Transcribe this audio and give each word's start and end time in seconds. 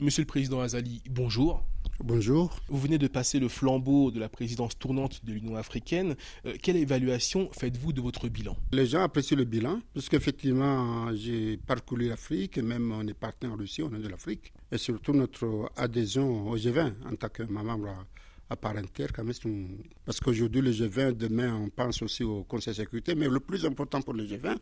Monsieur 0.00 0.22
le 0.22 0.26
Président 0.26 0.60
Azali, 0.60 1.02
bonjour. 1.10 1.66
Bonjour. 2.04 2.60
Vous 2.68 2.78
venez 2.78 2.98
de 2.98 3.08
passer 3.08 3.40
le 3.40 3.48
flambeau 3.48 4.12
de 4.12 4.20
la 4.20 4.28
présidence 4.28 4.78
tournante 4.78 5.24
de 5.24 5.32
l'Union 5.32 5.56
africaine. 5.56 6.14
Euh, 6.46 6.54
quelle 6.62 6.76
évaluation 6.76 7.50
faites-vous 7.50 7.92
de 7.92 8.00
votre 8.00 8.28
bilan? 8.28 8.56
Les 8.70 8.86
gens 8.86 9.02
apprécient 9.02 9.36
le 9.36 9.42
bilan, 9.42 9.80
puisqu'effectivement, 9.92 11.12
j'ai 11.16 11.56
parcouru 11.56 12.06
l'Afrique, 12.08 12.58
même 12.58 12.92
on 12.92 13.08
est 13.08 13.12
parti 13.12 13.48
en 13.48 13.56
Russie, 13.56 13.82
on 13.82 13.92
est 13.92 13.98
de 13.98 14.06
l'Afrique. 14.06 14.52
Et 14.70 14.78
surtout 14.78 15.14
notre 15.14 15.68
adhésion 15.74 16.48
au 16.48 16.56
G20 16.56 16.92
en 17.04 17.16
tant 17.16 17.28
que 17.28 17.42
membre 17.42 18.06
à 18.50 18.54
part 18.56 18.76
entière, 18.76 19.10
parce 20.04 20.20
qu'aujourd'hui, 20.20 20.60
le 20.60 20.70
G20, 20.70 21.14
demain, 21.14 21.52
on 21.56 21.70
pense 21.70 22.02
aussi 22.02 22.22
au 22.22 22.44
Conseil 22.44 22.72
de 22.72 22.76
sécurité, 22.76 23.16
mais 23.16 23.26
le 23.26 23.40
plus 23.40 23.66
important 23.66 24.00
pour 24.00 24.14
le 24.14 24.24
G20, 24.24 24.58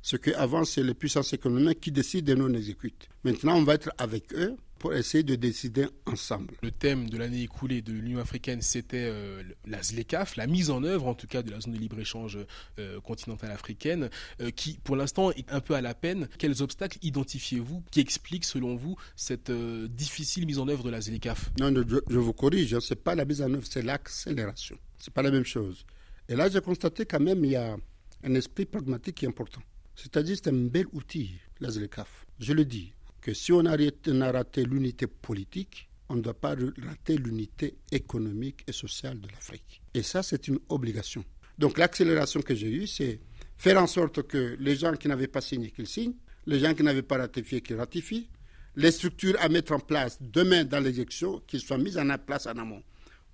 c'est 0.00 0.22
qu'avant, 0.22 0.64
c'est 0.64 0.84
les 0.84 0.94
puissances 0.94 1.32
économiques 1.32 1.80
qui 1.80 1.90
décident 1.90 2.32
et 2.32 2.36
non 2.36 2.54
exécutent. 2.54 3.08
Maintenant, 3.24 3.56
on 3.56 3.64
va 3.64 3.74
être 3.74 3.90
avec 3.98 4.32
eux 4.32 4.56
pour 4.78 4.94
essayer 4.94 5.22
de 5.22 5.34
décider 5.34 5.86
ensemble. 6.06 6.54
Le 6.62 6.70
thème 6.70 7.08
de 7.08 7.16
l'année 7.16 7.42
écoulée 7.42 7.82
de 7.82 7.92
l'Union 7.92 8.20
africaine, 8.20 8.62
c'était 8.62 9.08
euh, 9.10 9.42
la 9.66 9.82
ZLECAF, 9.82 10.36
la 10.36 10.46
mise 10.46 10.70
en 10.70 10.82
œuvre 10.84 11.06
en 11.06 11.14
tout 11.14 11.26
cas 11.26 11.42
de 11.42 11.50
la 11.50 11.60
zone 11.60 11.72
de 11.72 11.78
libre-échange 11.78 12.38
euh, 12.78 13.00
continentale 13.00 13.50
africaine, 13.50 14.10
euh, 14.40 14.50
qui 14.50 14.78
pour 14.84 14.96
l'instant 14.96 15.30
est 15.32 15.50
un 15.50 15.60
peu 15.60 15.74
à 15.74 15.80
la 15.80 15.94
peine. 15.94 16.28
Quels 16.38 16.62
obstacles 16.62 16.98
identifiez-vous 17.02 17.82
qui 17.90 18.00
expliquent 18.00 18.44
selon 18.44 18.76
vous 18.76 18.96
cette 19.16 19.50
difficile 19.50 20.46
mise 20.46 20.58
en 20.58 20.68
œuvre 20.68 20.84
de 20.84 20.90
la 20.90 21.00
ZLECAF? 21.00 21.52
Non, 21.58 21.74
je, 21.74 21.98
je, 22.08 22.18
vous 22.18 22.32
corrige, 22.32 22.74
hein, 22.74 22.80
ce 22.80 22.94
n'est 22.94 23.00
pas 23.00 23.14
la 23.14 23.24
mise 23.24 23.42
en 23.42 23.52
œuvre, 23.52 23.66
c'est 23.68 23.82
l'accélération. 23.82 24.76
Ce 24.98 25.10
n'est 25.10 25.14
pas 25.14 25.22
la 25.22 25.30
même 25.30 25.44
chose. 25.44 25.84
Et 26.28 26.34
là, 26.34 26.48
j'ai 26.48 26.60
constaté 26.60 27.06
quand 27.06 27.20
même 27.20 27.44
il 27.44 27.52
y 27.52 27.56
a 27.56 27.76
un 28.24 28.34
esprit 28.34 28.66
pragmatique 28.66 29.16
qui 29.16 29.24
est 29.24 29.28
important. 29.28 29.60
C'est-à-dire 29.94 30.36
c'est 30.36 30.50
un 30.50 30.66
bel 30.66 30.86
outil, 30.92 31.32
la 31.60 31.70
ZLECAF. 31.70 32.26
Je 32.38 32.52
le 32.52 32.64
dis, 32.64 32.92
que 33.26 33.34
si 33.34 33.50
on 33.50 33.64
a, 33.66 34.30
raté 34.30 34.62
l'unité 34.62 35.08
politique, 35.08 35.88
on 36.08 36.14
ne 36.14 36.20
doit 36.20 36.40
pas 36.40 36.54
rater 36.86 37.16
l'unité 37.16 37.76
économique 37.90 38.62
et 38.68 38.72
sociale 38.72 39.20
de 39.20 39.26
l'Afrique. 39.26 39.82
Et 39.94 40.04
ça, 40.04 40.22
c'est 40.22 40.46
une 40.46 40.60
obligation. 40.68 41.24
Donc 41.58 41.76
l'accélération 41.76 42.40
que 42.40 42.54
j'ai 42.54 42.70
eue, 42.70 42.86
c'est 42.86 43.18
faire 43.56 43.82
en 43.82 43.88
sorte 43.88 44.22
que 44.28 44.56
les 44.60 44.76
gens 44.76 44.92
qui 44.92 45.08
n'avaient 45.08 45.26
pas 45.26 45.40
signé, 45.40 45.72
qu'ils 45.72 45.88
signent, 45.88 46.14
les 46.46 46.60
gens 46.60 46.72
qui 46.72 46.84
n'avaient 46.84 47.02
pas 47.02 47.16
ratifié, 47.16 47.62
qu'ils 47.62 47.74
ratifient, 47.74 48.28
les 48.76 48.92
structures 48.92 49.34
à 49.40 49.48
mettre 49.48 49.72
en 49.72 49.80
place 49.80 50.18
demain 50.20 50.64
dans 50.64 50.78
l'élection, 50.78 51.42
qu'ils 51.48 51.62
soient 51.62 51.78
mises 51.78 51.98
en 51.98 52.06
place 52.18 52.46
en 52.46 52.56
amont. 52.56 52.84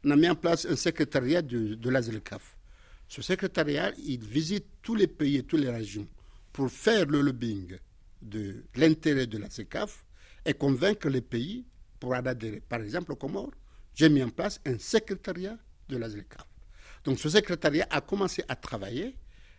On 0.04 0.10
a 0.10 0.16
mis 0.16 0.30
en 0.30 0.36
place 0.36 0.64
un 0.64 0.76
secrétariat 0.76 1.42
de, 1.42 1.74
de 1.74 1.90
l'AZLCAF. 1.90 2.56
Ce 3.08 3.20
secrétariat, 3.20 3.92
il 4.02 4.24
visite 4.24 4.64
tous 4.80 4.94
les 4.94 5.06
pays 5.06 5.36
et 5.36 5.42
toutes 5.42 5.60
les 5.60 5.70
régions 5.70 6.08
pour 6.50 6.70
faire 6.70 7.04
le 7.04 7.20
lobbying 7.20 7.76
de 8.22 8.64
l'intérêt 8.76 9.26
de 9.26 9.38
la 9.38 9.50
CECAF 9.50 10.04
et 10.44 10.54
convaincre 10.54 11.08
les 11.08 11.20
pays 11.20 11.64
pour 12.00 12.14
adhérer. 12.14 12.60
Par 12.60 12.80
exemple, 12.80 13.12
au 13.12 13.16
Comores, 13.16 13.52
j'ai 13.94 14.08
mis 14.08 14.22
en 14.22 14.30
place 14.30 14.60
un 14.64 14.78
secrétariat 14.78 15.58
de 15.88 15.96
la 15.96 16.08
CECAF. 16.08 16.46
Donc 17.04 17.18
ce 17.18 17.28
secrétariat 17.28 17.86
a 17.90 18.00
commencé 18.00 18.44
à 18.48 18.56
travailler 18.56 19.16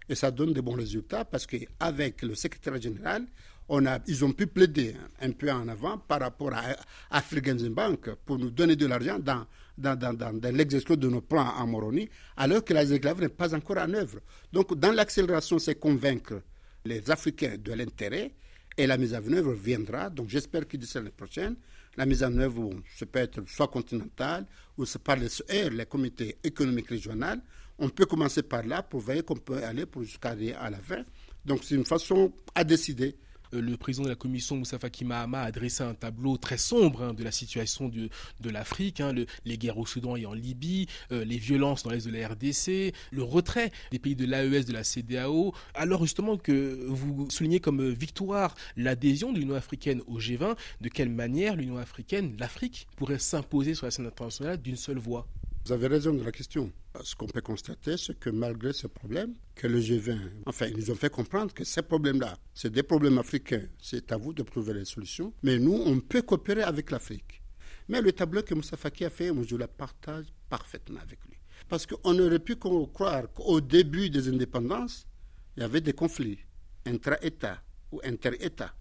et 0.10 0.16
ça 0.16 0.32
donne 0.32 0.54
de 0.54 0.62
bons 0.62 0.76
résultats 0.76 1.26
parce 1.26 1.46
qu'avec 1.46 2.22
le 2.22 2.36
secrétaire 2.36 2.82
général, 2.82 3.26
on 3.70 3.86
a, 3.86 4.00
ils 4.08 4.26
ont 4.26 4.32
pu 4.34 4.48
plaider 4.48 4.96
un 5.22 5.32
peu 5.32 5.50
en 5.50 5.68
avant 5.68 5.98
par 5.98 6.20
rapport 6.20 6.54
à 6.54 6.64
African 7.10 7.56
Bank 7.72 8.10
pour 8.26 8.38
nous 8.38 8.50
donner 8.50 8.76
de 8.76 8.86
l'argent 8.86 9.20
dans, 9.20 9.46
dans, 9.78 9.98
dans, 9.98 10.14
dans, 10.14 10.34
de 10.34 11.08
nos 11.08 11.22
plans 11.22 11.48
en 11.58 11.68
Moroni, 11.68 12.10
alors 12.36 12.64
que 12.64 12.74
la 12.74 12.86
ZECAF 12.86 13.20
n'est 13.20 13.30
pas 13.30 13.56
encore 13.56 13.78
en 13.78 13.94
œuvre. 13.94 14.20
Donc 14.52 14.78
dans 14.78 14.92
l'accélération, 14.92 15.60
c'est 15.60 15.76
convaincre 15.76 16.42
les 16.86 17.10
Africains 17.10 17.56
de 17.58 17.72
l'intérêt 17.72 18.34
et 18.78 18.88
la 18.88 18.98
mise 18.98 19.14
en 19.14 19.32
œuvre 19.34 19.54
viendra. 19.54 20.10
Donc 20.10 20.30
j'espère 20.30 20.68
que 20.68 20.78
d'ici 20.78 20.96
l'année 20.98 21.12
prochaine, 21.12 21.56
la 21.96 22.06
mise 22.06 22.24
en 22.24 22.36
œuvre, 22.38 22.72
ça 22.98 23.06
peut 23.06 23.20
être 23.20 23.42
soit 23.48 23.68
continentale 23.68 24.46
ou 24.78 24.86
c'est 24.86 25.02
par 25.02 25.16
les, 25.18 25.28
les 25.70 25.86
comités 25.86 26.38
économiques 26.44 26.90
régionaux. 26.90 27.42
On 27.80 27.90
peut 27.90 28.06
commencer 28.06 28.44
par 28.44 28.64
là 28.66 28.84
pour 28.84 29.02
voir 29.02 29.24
qu'on 29.26 29.36
peut 29.36 29.64
aller 29.64 29.86
jusqu'à 30.02 30.36
à 30.60 30.70
la 30.70 30.80
fin. 30.80 31.04
Donc 31.46 31.64
c'est 31.64 31.76
une 31.76 31.86
façon 31.86 32.32
à 32.56 32.64
décider 32.64 33.16
le 33.62 33.78
président 33.78 34.04
de 34.04 34.10
la 34.10 34.16
commission, 34.16 34.58
Moussa 34.58 34.80
Faki 34.80 35.06
Mahama, 35.06 35.42
a 35.42 35.52
dressé 35.52 35.84
un 35.84 35.94
tableau 35.94 36.38
très 36.38 36.58
sombre 36.58 37.04
hein, 37.04 37.14
de 37.14 37.24
la 37.24 37.32
situation 37.32 37.90
de, 37.90 38.10
de 38.40 38.50
l'Afrique, 38.50 39.00
hein, 39.02 39.14
les 39.46 39.58
guerres 39.58 39.78
au 39.78 39.86
Soudan 39.86 40.16
et 40.16 40.26
en 40.26 40.34
Libye, 40.34 40.88
euh, 41.12 41.24
les 41.24 41.38
violences 41.38 41.84
dans 41.84 41.92
l'est 41.92 42.06
de 42.06 42.12
la 42.12 42.28
RDC, 42.28 42.94
le 43.12 43.24
retrait 43.24 43.72
des 43.92 44.00
pays 44.00 44.16
de 44.16 44.26
l'AES, 44.26 44.66
de 44.66 44.74
la 44.74 44.84
CDAO. 44.84 45.54
Alors 45.74 46.02
justement 46.02 46.38
que 46.38 46.86
vous 46.88 47.30
soulignez 47.30 47.60
comme 47.60 47.90
victoire 47.90 48.56
l'adhésion 48.78 49.32
de 49.32 49.40
l'Union 49.40 49.56
africaine 49.56 50.02
au 50.08 50.20
G20, 50.20 50.56
de 50.82 50.90
quelle 50.90 51.10
manière 51.10 51.56
l'Union 51.56 51.78
africaine, 51.78 52.36
l'Afrique, 52.40 52.88
pourrait 52.98 53.20
s'imposer 53.20 53.74
sur 53.76 53.86
la 53.86 53.92
scène 53.92 54.08
internationale 54.08 54.62
d'une 54.62 54.76
seule 54.76 55.00
voix? 55.00 55.28
Vous 55.66 55.72
avez 55.72 55.88
raison 55.88 56.14
de 56.14 56.24
la 56.24 56.32
question. 56.32 56.72
Ce 57.04 57.16
qu'on 57.16 57.26
peut 57.26 57.42
constater, 57.42 57.96
c'est 57.96 58.20
que 58.20 58.30
malgré 58.30 58.74
ce 58.74 58.86
problème, 58.88 59.34
que 59.56 59.68
le 59.68 59.80
G20, 59.80 60.18
enfin, 60.46 60.68
ils 60.68 60.76
nous 60.76 60.92
ont 60.92 60.96
fait 60.96 61.10
comprendre 61.10 61.54
que 61.54 61.64
ces 61.64 61.82
problèmes-là, 61.82 62.38
c'est 62.54 62.72
des 62.72 62.84
problèmes 62.84 63.18
africains. 63.18 63.64
C'est 63.82 64.12
à 64.12 64.18
vous 64.18 64.34
de 64.34 64.44
trouver 64.44 64.74
les 64.74 64.84
solutions. 64.84 65.34
Mais 65.42 65.60
nous, 65.60 65.74
on 65.74 66.02
peut 66.02 66.22
coopérer 66.22 66.64
avec 66.64 66.92
l'Afrique. 66.92 67.42
Mais 67.88 68.02
le 68.02 68.12
tableau 68.12 68.44
que 68.44 68.54
Moussa 68.54 68.76
Faki 68.76 69.06
a 69.06 69.10
fait, 69.10 69.32
moi, 69.32 69.46
je 69.48 69.56
le 69.56 69.68
partage 69.68 70.26
parfaitement 70.50 71.00
avec 71.00 71.20
lui. 71.30 71.38
Parce 71.70 71.86
qu'on 71.86 72.20
aurait 72.20 72.40
pu 72.40 72.58
croire 72.58 73.32
qu'au 73.34 73.62
début 73.62 74.10
des 74.10 74.28
indépendances, 74.28 75.08
il 75.56 75.62
y 75.62 75.64
avait 75.64 75.82
des 75.82 75.94
conflits 75.94 76.40
intra-États 76.86 77.62
ou 77.92 78.02
inter-États. 78.04 78.74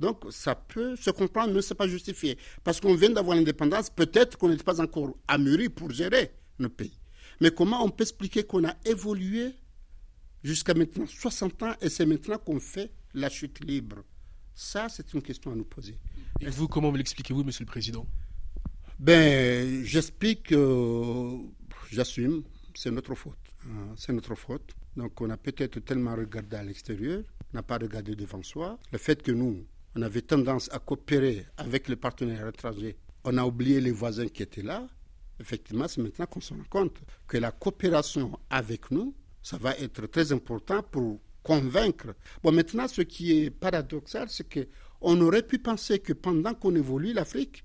Donc 0.00 0.24
ça 0.30 0.54
peut 0.54 0.96
se 0.96 1.10
comprendre, 1.10 1.52
mais 1.52 1.62
ce 1.62 1.72
n'est 1.72 1.76
pas 1.76 1.88
justifié. 1.88 2.38
Parce 2.62 2.80
qu'on 2.80 2.94
vient 2.94 3.10
d'avoir 3.10 3.36
l'indépendance, 3.36 3.90
peut-être 3.90 4.38
qu'on 4.38 4.48
n'est 4.48 4.56
pas 4.56 4.80
encore 4.80 5.16
amuri 5.26 5.68
pour 5.68 5.90
gérer 5.90 6.32
nos 6.58 6.68
pays. 6.68 6.98
Mais 7.40 7.50
comment 7.50 7.84
on 7.84 7.90
peut 7.90 8.02
expliquer 8.02 8.44
qu'on 8.44 8.64
a 8.64 8.74
évolué 8.84 9.54
jusqu'à 10.42 10.74
maintenant 10.74 11.06
60 11.06 11.62
ans 11.62 11.74
et 11.80 11.88
c'est 11.88 12.06
maintenant 12.06 12.38
qu'on 12.38 12.60
fait 12.60 12.90
la 13.14 13.28
chute 13.28 13.64
libre? 13.64 13.98
Ça, 14.54 14.88
c'est 14.88 15.14
une 15.14 15.22
question 15.22 15.52
à 15.52 15.54
nous 15.54 15.64
poser. 15.64 15.98
Et 16.40 16.50
vous, 16.50 16.66
comment 16.66 16.90
vous 16.90 16.96
l'expliquez-vous, 16.96 17.44
Monsieur 17.44 17.64
le 17.64 17.70
Président? 17.70 18.06
Ben, 18.98 19.84
j'explique, 19.84 20.52
j'assume, 21.90 22.42
c'est 22.74 22.90
notre 22.90 23.14
faute. 23.14 23.38
Hein, 23.66 23.94
c'est 23.96 24.12
notre 24.12 24.34
faute. 24.34 24.74
Donc 24.96 25.20
on 25.20 25.30
a 25.30 25.36
peut-être 25.36 25.78
tellement 25.80 26.16
regardé 26.16 26.56
à 26.56 26.64
l'extérieur, 26.64 27.22
n'a 27.52 27.62
pas 27.62 27.78
regardé 27.78 28.16
devant 28.16 28.42
soi. 28.42 28.78
Le 28.90 28.98
fait 28.98 29.22
que 29.22 29.30
nous, 29.30 29.64
on 29.98 30.02
avait 30.02 30.22
tendance 30.22 30.68
à 30.72 30.78
coopérer 30.78 31.46
avec 31.56 31.88
les 31.88 31.96
partenaires 31.96 32.46
étrangers. 32.46 32.96
On 33.24 33.36
a 33.36 33.44
oublié 33.44 33.80
les 33.80 33.90
voisins 33.90 34.28
qui 34.28 34.44
étaient 34.44 34.62
là. 34.62 34.86
Effectivement, 35.40 35.88
c'est 35.88 36.00
maintenant 36.00 36.26
qu'on 36.26 36.40
se 36.40 36.54
rend 36.54 36.62
compte 36.70 37.00
que 37.26 37.36
la 37.36 37.50
coopération 37.50 38.38
avec 38.48 38.92
nous, 38.92 39.12
ça 39.42 39.56
va 39.56 39.76
être 39.76 40.06
très 40.06 40.30
important 40.30 40.84
pour 40.84 41.20
convaincre. 41.42 42.14
Bon, 42.44 42.52
maintenant, 42.52 42.86
ce 42.86 43.02
qui 43.02 43.38
est 43.38 43.50
paradoxal, 43.50 44.28
c'est 44.30 44.46
qu'on 44.48 45.20
aurait 45.20 45.42
pu 45.42 45.58
penser 45.58 45.98
que 45.98 46.12
pendant 46.12 46.54
qu'on 46.54 46.76
évolue, 46.76 47.12
l'Afrique 47.12 47.64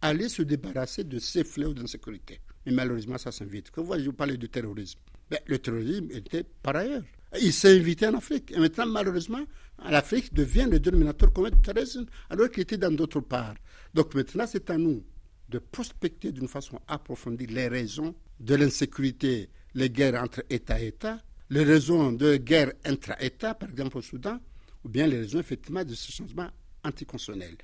allait 0.00 0.30
se 0.30 0.42
débarrasser 0.42 1.04
de 1.04 1.18
ces 1.18 1.44
fléaux 1.44 1.74
d'insécurité. 1.74 2.40
Mais 2.64 2.72
malheureusement, 2.72 3.18
ça 3.18 3.32
s'invite. 3.32 3.70
Quand 3.70 3.82
vous 3.82 4.12
parlez 4.14 4.38
de 4.38 4.46
terrorisme, 4.46 4.98
ben, 5.28 5.40
le 5.46 5.58
terrorisme 5.58 6.08
était 6.10 6.44
par 6.62 6.76
ailleurs. 6.76 7.02
Il 7.40 7.52
s'est 7.52 7.76
invité 7.78 8.06
en 8.06 8.14
Afrique. 8.14 8.52
Et 8.52 8.58
maintenant, 8.58 8.86
malheureusement, 8.86 9.44
l'Afrique 9.88 10.32
devient 10.32 10.66
le 10.70 10.80
dénominateur 10.80 11.32
commun 11.32 11.50
du 11.50 11.60
terrorisme, 11.60 12.06
alors 12.30 12.50
qu'il 12.50 12.62
était 12.62 12.78
dans 12.78 12.94
d'autres 12.94 13.20
parts. 13.20 13.56
Donc 13.94 14.14
maintenant, 14.14 14.46
c'est 14.46 14.70
à 14.70 14.78
nous 14.78 15.04
de 15.48 15.58
prospecter 15.58 16.32
d'une 16.32 16.48
façon 16.48 16.80
approfondie 16.88 17.46
les 17.46 17.68
raisons 17.68 18.14
de 18.40 18.54
l'insécurité, 18.54 19.48
les 19.74 19.90
guerres 19.90 20.22
entre 20.22 20.42
États 20.50 20.80
et 20.80 20.88
États, 20.88 21.18
les 21.50 21.62
raisons 21.62 22.12
de 22.12 22.36
guerres 22.36 22.72
intra-États, 22.84 23.54
par 23.54 23.70
exemple 23.70 23.98
au 23.98 24.02
Soudan, 24.02 24.38
ou 24.84 24.88
bien 24.88 25.06
les 25.06 25.18
raisons 25.18 25.38
effectivement 25.38 25.84
de 25.84 25.94
ce 25.94 26.10
changement 26.10 26.48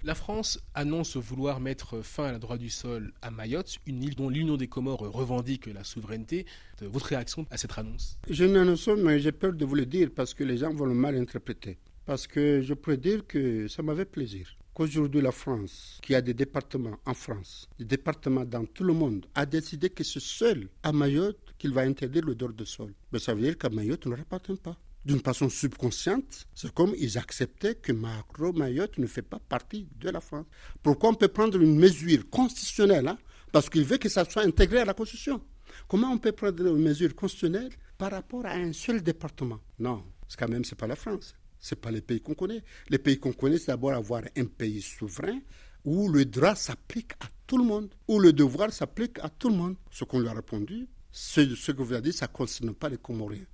la 0.02 0.14
France 0.14 0.60
annonce 0.74 1.16
vouloir 1.16 1.60
mettre 1.60 2.02
fin 2.02 2.24
à 2.24 2.32
la 2.32 2.38
droit 2.38 2.56
du 2.56 2.70
sol 2.70 3.12
à 3.22 3.30
Mayotte, 3.30 3.78
une 3.86 4.02
île 4.02 4.14
dont 4.14 4.28
l'Union 4.28 4.56
des 4.56 4.68
Comores 4.68 5.00
revendique 5.00 5.66
la 5.66 5.84
souveraineté. 5.84 6.46
Votre 6.80 7.06
réaction 7.06 7.46
à 7.50 7.56
cette 7.56 7.76
annonce? 7.78 8.18
Je 8.28 8.44
n'annonce 8.44 8.88
mais 8.88 9.20
j'ai 9.20 9.32
peur 9.32 9.52
de 9.52 9.64
vous 9.64 9.74
le 9.74 9.86
dire 9.86 10.10
parce 10.14 10.34
que 10.34 10.44
les 10.44 10.58
gens 10.58 10.72
vont 10.74 10.86
le 10.86 10.94
mal 10.94 11.16
interpréter. 11.16 11.78
Parce 12.04 12.26
que 12.26 12.60
je 12.62 12.74
pourrais 12.74 12.96
dire 12.96 13.26
que 13.26 13.68
ça 13.68 13.82
m'avait 13.82 14.04
plaisir 14.04 14.56
qu'aujourd'hui 14.74 15.20
la 15.20 15.32
France, 15.32 16.00
qui 16.02 16.14
a 16.14 16.22
des 16.22 16.34
départements 16.34 16.98
en 17.04 17.14
France, 17.14 17.68
des 17.78 17.84
départements 17.84 18.44
dans 18.44 18.64
tout 18.64 18.84
le 18.84 18.94
monde, 18.94 19.26
a 19.34 19.44
décidé 19.46 19.90
que 19.90 20.02
c'est 20.02 20.20
seul 20.20 20.68
à 20.82 20.92
Mayotte 20.92 21.54
qu'il 21.58 21.72
va 21.72 21.82
interdire 21.82 22.24
le 22.24 22.34
droit 22.34 22.52
de 22.52 22.64
sol. 22.64 22.92
Mais 23.12 23.18
ça 23.18 23.34
veut 23.34 23.42
dire 23.42 23.58
qu'à 23.58 23.68
Mayotte, 23.68 24.06
on 24.06 24.10
ne 24.10 24.16
appartient 24.16 24.56
pas 24.62 24.76
d'une 25.04 25.20
façon 25.20 25.48
subconsciente, 25.48 26.46
c'est 26.54 26.72
comme 26.72 26.94
ils 26.98 27.18
acceptaient 27.18 27.74
que 27.74 27.92
Macro 27.92 28.52
Mayotte 28.52 28.98
ne 28.98 29.06
fait 29.06 29.22
pas 29.22 29.40
partie 29.40 29.88
de 30.00 30.10
la 30.10 30.20
France. 30.20 30.46
Pourquoi 30.82 31.10
on 31.10 31.14
peut 31.14 31.28
prendre 31.28 31.60
une 31.60 31.76
mesure 31.76 32.28
constitutionnelle 32.30 33.08
hein, 33.08 33.18
Parce 33.50 33.68
qu'il 33.68 33.84
veut 33.84 33.98
que 33.98 34.08
ça 34.08 34.24
soit 34.24 34.42
intégré 34.42 34.78
à 34.78 34.84
la 34.84 34.94
Constitution? 34.94 35.40
Comment 35.88 36.10
on 36.10 36.18
peut 36.18 36.32
prendre 36.32 36.66
une 36.66 36.82
mesure 36.82 37.14
constitutionnelle 37.14 37.70
par 37.98 38.10
rapport 38.12 38.46
à 38.46 38.52
un 38.52 38.72
seul 38.72 39.02
département? 39.02 39.60
Non, 39.78 40.04
quand 40.38 40.48
même, 40.48 40.64
ce 40.64 40.74
n'est 40.74 40.78
pas 40.78 40.86
la 40.86 40.96
France. 40.96 41.34
Ce 41.58 41.74
n'est 41.74 41.80
pas 41.80 41.90
les 41.90 42.00
pays 42.00 42.20
qu'on 42.20 42.34
connaît. 42.34 42.62
Les 42.88 42.98
pays 42.98 43.18
qu'on 43.18 43.32
connaît, 43.32 43.58
c'est 43.58 43.68
d'abord 43.68 43.92
avoir 43.92 44.22
un 44.36 44.44
pays 44.44 44.82
souverain 44.82 45.38
où 45.84 46.08
le 46.08 46.24
droit 46.24 46.54
s'applique 46.54 47.12
à 47.20 47.26
tout 47.46 47.58
le 47.58 47.64
monde, 47.64 47.94
où 48.08 48.18
le 48.18 48.32
devoir 48.32 48.72
s'applique 48.72 49.18
à 49.20 49.28
tout 49.28 49.48
le 49.48 49.56
monde. 49.56 49.76
Ce 49.90 50.04
qu'on 50.04 50.20
lui 50.20 50.28
a 50.28 50.32
répondu, 50.32 50.88
ce 51.10 51.72
que 51.72 51.82
vous 51.82 51.92
avez 51.92 52.10
dit, 52.10 52.12
ça 52.12 52.26
ne 52.26 52.32
concerne 52.32 52.74
pas 52.74 52.88
les 52.88 52.98
Comoriens. 52.98 53.44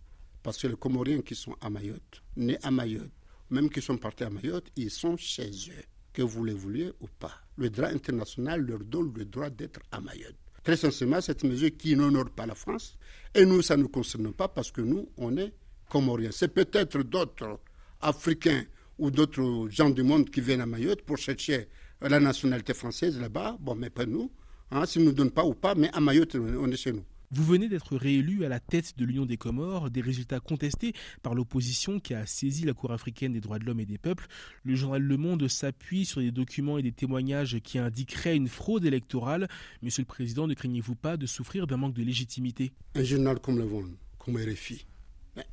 Parce 0.48 0.56
que 0.62 0.66
les 0.68 0.76
Comoriens 0.76 1.20
qui 1.20 1.34
sont 1.34 1.54
à 1.60 1.68
Mayotte, 1.68 2.22
nés 2.34 2.56
à 2.62 2.70
Mayotte, 2.70 3.10
même 3.50 3.68
qui 3.68 3.82
sont 3.82 3.98
partis 3.98 4.24
à 4.24 4.30
Mayotte, 4.30 4.70
ils 4.76 4.90
sont 4.90 5.14
chez 5.18 5.50
eux, 5.50 5.84
que 6.10 6.22
vous 6.22 6.42
les 6.42 6.54
vouliez 6.54 6.90
ou 7.02 7.06
pas. 7.18 7.34
Le 7.58 7.68
droit 7.68 7.88
international 7.88 8.62
leur 8.62 8.78
donne 8.78 9.12
le 9.14 9.26
droit 9.26 9.50
d'être 9.50 9.80
à 9.92 10.00
Mayotte. 10.00 10.36
Très 10.64 10.78
sincèrement, 10.78 11.20
cette 11.20 11.44
mesure 11.44 11.68
qui 11.76 11.94
n'honore 11.94 12.30
pas 12.30 12.46
la 12.46 12.54
France, 12.54 12.96
et 13.34 13.44
nous, 13.44 13.60
ça 13.60 13.76
ne 13.76 13.82
nous 13.82 13.90
concerne 13.90 14.32
pas 14.32 14.48
parce 14.48 14.72
que 14.72 14.80
nous, 14.80 15.06
on 15.18 15.36
est 15.36 15.52
Comoriens. 15.90 16.30
C'est 16.32 16.48
peut-être 16.48 17.02
d'autres 17.02 17.60
Africains 18.00 18.64
ou 18.98 19.10
d'autres 19.10 19.68
gens 19.68 19.90
du 19.90 20.02
monde 20.02 20.30
qui 20.30 20.40
viennent 20.40 20.62
à 20.62 20.66
Mayotte 20.66 21.02
pour 21.02 21.18
chercher 21.18 21.68
la 22.00 22.18
nationalité 22.20 22.72
française 22.72 23.20
là-bas. 23.20 23.58
Bon, 23.60 23.74
mais 23.74 23.90
pas 23.90 24.06
nous. 24.06 24.32
Hein, 24.70 24.86
S'ils 24.86 25.02
ne 25.02 25.08
nous 25.08 25.12
donnent 25.12 25.30
pas 25.30 25.44
ou 25.44 25.52
pas, 25.52 25.74
mais 25.74 25.90
à 25.92 26.00
Mayotte, 26.00 26.36
on 26.36 26.70
est 26.70 26.76
chez 26.76 26.92
nous. 26.94 27.04
Vous 27.30 27.44
venez 27.44 27.68
d'être 27.68 27.94
réélu 27.96 28.46
à 28.46 28.48
la 28.48 28.58
tête 28.58 28.96
de 28.96 29.04
l'Union 29.04 29.26
des 29.26 29.36
Comores, 29.36 29.90
des 29.90 30.00
résultats 30.00 30.40
contestés 30.40 30.94
par 31.22 31.34
l'opposition 31.34 32.00
qui 32.00 32.14
a 32.14 32.24
saisi 32.24 32.64
la 32.64 32.72
Cour 32.72 32.90
africaine 32.90 33.34
des 33.34 33.40
droits 33.40 33.58
de 33.58 33.66
l'homme 33.66 33.80
et 33.80 33.86
des 33.86 33.98
peuples. 33.98 34.26
Le 34.64 34.74
journal 34.74 35.02
Le 35.02 35.16
Monde 35.18 35.46
s'appuie 35.46 36.06
sur 36.06 36.22
des 36.22 36.30
documents 36.30 36.78
et 36.78 36.82
des 36.82 36.92
témoignages 36.92 37.60
qui 37.60 37.78
indiqueraient 37.78 38.34
une 38.36 38.48
fraude 38.48 38.86
électorale. 38.86 39.46
Monsieur 39.82 40.02
le 40.02 40.06
Président, 40.06 40.46
ne 40.46 40.54
craignez-vous 40.54 40.94
pas 40.94 41.18
de 41.18 41.26
souffrir 41.26 41.66
d'un 41.66 41.76
manque 41.76 41.94
de 41.94 42.02
légitimité? 42.02 42.72
Un 42.94 43.04
journal 43.04 43.38
comme 43.40 43.58
Le 43.58 43.66
Monde, 43.66 43.94
comme 44.18 44.38
RFI, 44.38 44.86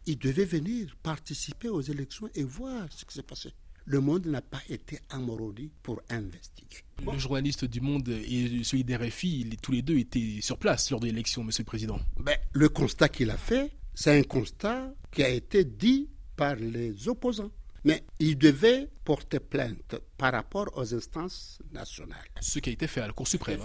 il 0.06 0.18
devait 0.18 0.46
venir 0.46 0.96
participer 1.04 1.68
aux 1.68 1.82
élections 1.82 2.30
et 2.36 2.44
voir 2.44 2.88
ce 2.90 3.04
qui 3.04 3.16
s'est 3.16 3.24
passé 3.24 3.52
le 3.86 4.00
monde 4.00 4.26
n'a 4.26 4.42
pas 4.42 4.62
été 4.70 5.00
amorodi 5.10 5.72
pour 5.84 6.02
investiguer. 6.10 6.78
Le 7.06 7.18
journaliste 7.18 7.66
du 7.66 7.82
Monde 7.82 8.10
et 8.10 8.64
celui 8.64 8.84
d'RFI, 8.84 9.58
tous 9.62 9.72
les 9.72 9.82
deux 9.82 9.98
étaient 9.98 10.40
sur 10.42 10.58
place 10.58 10.90
lors 10.92 11.00
de 11.00 11.06
l'élection, 11.06 11.44
Monsieur 11.44 11.62
le 11.62 11.68
Président. 11.68 12.00
Ben, 12.20 12.38
le 12.54 12.70
constat 12.70 13.10
qu'il 13.10 13.30
a 13.30 13.38
fait, 13.38 13.72
c'est 13.94 14.18
un 14.18 14.24
constat 14.24 14.94
qui 15.12 15.24
a 15.24 15.30
été 15.30 15.64
dit 15.64 16.10
par 16.36 16.56
les 16.56 17.08
opposants. 17.08 17.52
Mais 17.84 18.04
il 18.18 18.36
devait 18.36 18.90
porter 19.04 19.40
plainte 19.40 19.96
par 20.18 20.32
rapport 20.32 20.72
aux 20.76 20.96
instances 20.96 21.60
nationales. 21.72 22.18
Ce 22.42 22.58
qui 22.58 22.72
a 22.72 22.74
été 22.74 22.88
fait 22.88 23.02
à 23.02 23.08
la 23.08 23.14
Cour 23.14 23.28
suprême. 23.28 23.60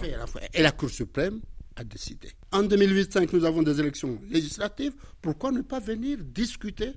Et 0.53 0.61
la 0.61 0.71
Cour 0.71 0.91
suprême 0.91 1.41
a 1.75 1.83
décidé. 1.83 2.29
En 2.51 2.61
2005, 2.61 3.33
nous 3.33 3.45
avons 3.45 3.63
des 3.63 3.79
élections 3.79 4.21
législatives. 4.29 4.93
Pourquoi 5.21 5.51
ne 5.51 5.61
pas 5.61 5.79
venir 5.79 6.19
discuter 6.23 6.93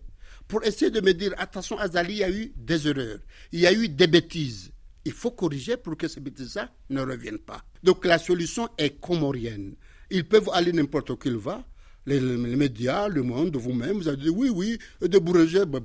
pour 0.49 0.65
essayer 0.65 0.91
de 0.91 1.01
me 1.01 1.13
dire, 1.13 1.35
attention 1.39 1.79
Azali, 1.79 2.15
il 2.15 2.19
y 2.19 2.25
a 2.25 2.31
eu 2.31 2.53
des 2.57 2.87
erreurs, 2.89 3.19
il 3.53 3.61
y 3.61 3.67
a 3.67 3.73
eu 3.73 3.89
des 3.89 4.07
bêtises. 4.07 4.71
Il 5.07 5.13
faut 5.13 5.31
corriger 5.31 5.77
pour 5.77 5.97
que 5.97 6.09
ces 6.09 6.21
bêtises-là 6.21 6.71
ne 6.91 7.01
reviennent 7.03 7.39
pas. 7.39 7.63
Donc 7.83 8.05
la 8.07 8.19
solution 8.19 8.69
est 8.79 8.99
comorienne. 9.01 9.75
Ils 10.11 10.27
peuvent 10.27 10.49
aller 10.53 10.73
n'importe 10.73 11.11
où 11.11 11.17
qu'ils 11.17 11.37
vont. 11.37 11.63
Les, 12.07 12.21
médias, 12.21 13.09
le 13.09 13.23
monde, 13.23 13.57
vous-même, 13.57 13.97
vous 13.97 14.09
avez 14.09 14.19
dit 14.19 14.29
oui, 14.29 14.51
oui, 14.51 14.79
de 15.01 15.19
Bourget, 15.19 15.65
ben, 15.67 15.81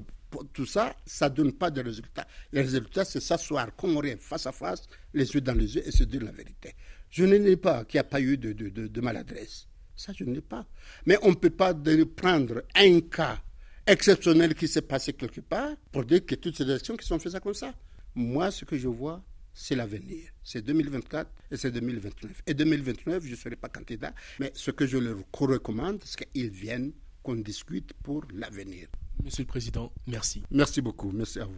tout 0.54 0.66
ça, 0.66 0.96
ça 1.06 1.30
ne 1.30 1.36
donne 1.36 1.54
pas 1.54 1.72
de 1.72 1.82
résultats. 1.82 2.28
Les 2.52 2.62
résultats, 2.62 3.06
c'est 3.06 3.20
s'asseoir 3.22 3.76
comorien 3.76 4.16
face 4.20 4.46
à 4.46 4.52
face, 4.52 4.84
les 5.14 5.34
yeux 5.34 5.42
dans 5.42 5.54
les 5.54 5.76
yeux 5.76 5.88
et 5.88 5.92
se 5.92 6.04
dire 6.04 6.24
la 6.24 6.32
vérité. 6.32 6.76
Je 7.10 7.24
ne 7.26 7.38
n'ai 7.38 7.56
pas 7.56 7.86
qu'il 7.86 7.98
n'y 7.98 8.02
a 8.02 8.04
pas 8.04 8.22
eu 8.22 8.38
de, 8.38 8.52
de, 8.54 9.02
maladresse. 9.02 9.68
Ça, 9.96 10.14
je 10.16 10.24
ne 10.24 10.34
n'ai 10.34 10.42
pas. 10.42 10.66
Mais 11.06 11.18
on 11.24 11.30
ne 11.30 11.36
peut 11.36 11.50
pas 11.50 11.74
prendre 12.16 12.64
un 12.76 13.00
cas 13.02 13.42
exceptionnel 13.90 14.54
qui 14.54 14.68
s'est 14.68 14.82
passé 14.84 15.14
quelque 15.14 15.42
part 15.42 15.76
pour 15.92 16.06
dire 16.06 16.26
que 16.26 16.36
toutes 16.36 16.56
ces 16.56 16.64
élections 16.64 16.96
qui 16.96 17.06
sont 17.06 17.18
faites 17.20 17.40
comme 17.40 17.54
ça. 17.54 17.74
Moi, 18.16 18.52
ce 18.52 18.64
que 18.66 18.78
je 18.78 18.88
vois, 18.88 19.24
c'est 19.54 19.76
l'avenir. 19.76 20.30
C'est 20.44 20.62
2024 20.62 21.30
et 21.52 21.58
c'est 21.58 21.72
2029. 21.72 22.44
Et 22.46 22.54
2029, 22.54 23.24
je 23.26 23.32
ne 23.32 23.36
serai 23.36 23.56
pas 23.56 23.68
candidat, 23.70 24.14
mais 24.40 24.52
ce 24.54 24.72
que 24.72 24.86
je 24.86 24.98
leur 24.98 25.18
recommande, 25.34 26.02
c'est 26.06 26.26
qu'ils 26.32 26.50
viennent, 26.50 26.92
qu'on 27.24 27.36
discute 27.36 27.94
pour 28.04 28.24
l'avenir. 28.34 28.88
Monsieur 29.24 29.44
le 29.44 29.48
Président, 29.48 29.92
merci. 30.08 30.44
Merci 30.52 30.82
beaucoup. 30.82 31.12
Merci 31.12 31.40
à 31.40 31.46
vous. 31.46 31.58